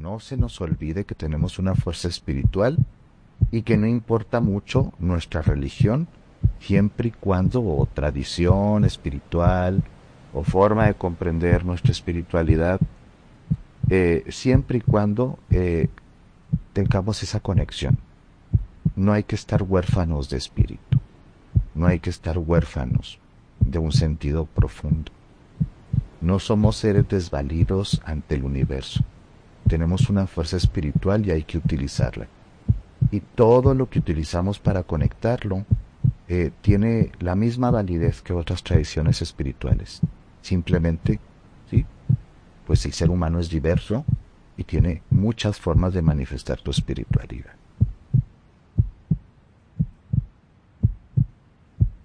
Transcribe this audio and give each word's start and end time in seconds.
no 0.00 0.18
se 0.18 0.36
nos 0.36 0.60
olvide 0.60 1.04
que 1.04 1.14
tenemos 1.14 1.58
una 1.58 1.74
fuerza 1.74 2.08
espiritual 2.08 2.78
y 3.50 3.62
que 3.62 3.76
no 3.76 3.86
importa 3.86 4.40
mucho 4.40 4.92
nuestra 4.98 5.42
religión, 5.42 6.08
siempre 6.58 7.08
y 7.08 7.10
cuando 7.12 7.62
o 7.62 7.86
tradición 7.86 8.84
espiritual 8.84 9.82
o 10.32 10.42
forma 10.42 10.86
de 10.86 10.94
comprender 10.94 11.64
nuestra 11.64 11.92
espiritualidad, 11.92 12.80
eh, 13.90 14.24
siempre 14.28 14.78
y 14.78 14.80
cuando 14.80 15.38
eh, 15.50 15.88
tengamos 16.72 17.22
esa 17.22 17.40
conexión. 17.40 17.98
No 18.96 19.12
hay 19.12 19.24
que 19.24 19.34
estar 19.34 19.62
huérfanos 19.62 20.30
de 20.30 20.38
espíritu, 20.38 20.98
no 21.74 21.86
hay 21.86 22.00
que 22.00 22.10
estar 22.10 22.38
huérfanos 22.38 23.18
de 23.60 23.78
un 23.78 23.92
sentido 23.92 24.46
profundo. 24.46 25.12
No 26.20 26.38
somos 26.38 26.76
seres 26.76 27.08
desvalidos 27.08 28.00
ante 28.04 28.34
el 28.34 28.44
universo. 28.44 29.04
Tenemos 29.70 30.10
una 30.10 30.26
fuerza 30.26 30.56
espiritual 30.56 31.24
y 31.24 31.30
hay 31.30 31.44
que 31.44 31.56
utilizarla. 31.56 32.26
Y 33.12 33.20
todo 33.20 33.72
lo 33.72 33.88
que 33.88 34.00
utilizamos 34.00 34.58
para 34.58 34.82
conectarlo 34.82 35.64
eh, 36.26 36.50
tiene 36.60 37.12
la 37.20 37.36
misma 37.36 37.70
validez 37.70 38.20
que 38.20 38.32
otras 38.32 38.64
tradiciones 38.64 39.22
espirituales. 39.22 40.00
Simplemente, 40.42 41.20
¿sí? 41.70 41.86
Pues 42.66 42.84
el 42.84 42.92
ser 42.92 43.10
humano 43.10 43.38
es 43.38 43.48
diverso 43.48 44.04
y 44.56 44.64
tiene 44.64 45.02
muchas 45.08 45.60
formas 45.60 45.94
de 45.94 46.02
manifestar 46.02 46.60
tu 46.60 46.72
espiritualidad. 46.72 47.59